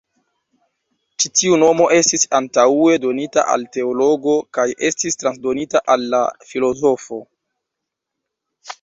[1.23, 7.25] Ĉi tiu nomo estis antaŭe donita al teologo kaj estis transdonita al la filozofo.